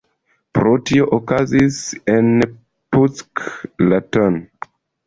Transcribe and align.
Pro 0.57 0.71
tio 0.89 1.05
okazis 1.17 1.77
en 2.17 2.35
Puck 2.97 3.47
la 3.91 4.03
tn. 4.13 4.47